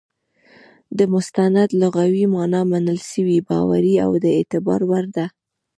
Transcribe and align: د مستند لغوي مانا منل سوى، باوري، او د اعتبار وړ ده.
د 0.97 0.99
مستند 1.13 1.69
لغوي 1.81 2.25
مانا 2.33 2.61
منل 2.71 2.99
سوى، 3.11 3.37
باوري، 3.49 3.95
او 4.05 4.11
د 4.23 4.25
اعتبار 4.37 4.81
وړ 4.89 5.05
ده. 5.15 5.25